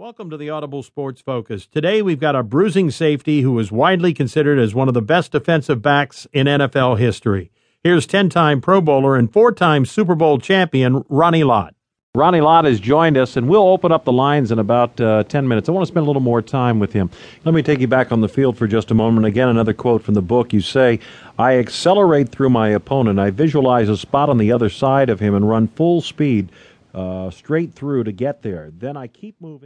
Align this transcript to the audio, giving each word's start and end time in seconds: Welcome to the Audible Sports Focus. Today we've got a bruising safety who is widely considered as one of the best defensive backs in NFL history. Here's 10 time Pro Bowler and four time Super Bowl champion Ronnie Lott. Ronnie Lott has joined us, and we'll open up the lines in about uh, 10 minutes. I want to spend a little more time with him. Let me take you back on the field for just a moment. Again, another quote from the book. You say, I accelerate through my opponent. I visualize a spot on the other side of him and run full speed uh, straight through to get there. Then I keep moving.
Welcome 0.00 0.30
to 0.30 0.38
the 0.38 0.48
Audible 0.48 0.82
Sports 0.82 1.20
Focus. 1.20 1.66
Today 1.66 2.00
we've 2.00 2.18
got 2.18 2.34
a 2.34 2.42
bruising 2.42 2.90
safety 2.90 3.42
who 3.42 3.58
is 3.58 3.70
widely 3.70 4.14
considered 4.14 4.58
as 4.58 4.74
one 4.74 4.88
of 4.88 4.94
the 4.94 5.02
best 5.02 5.30
defensive 5.30 5.82
backs 5.82 6.26
in 6.32 6.46
NFL 6.46 6.98
history. 6.98 7.50
Here's 7.84 8.06
10 8.06 8.30
time 8.30 8.62
Pro 8.62 8.80
Bowler 8.80 9.14
and 9.14 9.30
four 9.30 9.52
time 9.52 9.84
Super 9.84 10.14
Bowl 10.14 10.38
champion 10.38 11.04
Ronnie 11.10 11.44
Lott. 11.44 11.74
Ronnie 12.14 12.40
Lott 12.40 12.64
has 12.64 12.80
joined 12.80 13.18
us, 13.18 13.36
and 13.36 13.46
we'll 13.46 13.68
open 13.68 13.92
up 13.92 14.06
the 14.06 14.10
lines 14.10 14.50
in 14.50 14.58
about 14.58 14.98
uh, 15.02 15.24
10 15.24 15.46
minutes. 15.46 15.68
I 15.68 15.72
want 15.72 15.86
to 15.86 15.92
spend 15.92 16.04
a 16.04 16.06
little 16.06 16.22
more 16.22 16.40
time 16.40 16.78
with 16.78 16.94
him. 16.94 17.10
Let 17.44 17.54
me 17.54 17.62
take 17.62 17.80
you 17.80 17.86
back 17.86 18.10
on 18.10 18.22
the 18.22 18.28
field 18.28 18.56
for 18.56 18.66
just 18.66 18.90
a 18.90 18.94
moment. 18.94 19.26
Again, 19.26 19.50
another 19.50 19.74
quote 19.74 20.02
from 20.02 20.14
the 20.14 20.22
book. 20.22 20.54
You 20.54 20.62
say, 20.62 21.00
I 21.38 21.58
accelerate 21.58 22.30
through 22.30 22.48
my 22.48 22.70
opponent. 22.70 23.18
I 23.18 23.28
visualize 23.32 23.90
a 23.90 23.98
spot 23.98 24.30
on 24.30 24.38
the 24.38 24.50
other 24.50 24.70
side 24.70 25.10
of 25.10 25.20
him 25.20 25.34
and 25.34 25.46
run 25.46 25.68
full 25.68 26.00
speed 26.00 26.50
uh, 26.94 27.30
straight 27.30 27.74
through 27.74 28.04
to 28.04 28.12
get 28.12 28.42
there. 28.42 28.70
Then 28.76 28.96
I 28.96 29.06
keep 29.06 29.36
moving. 29.40 29.58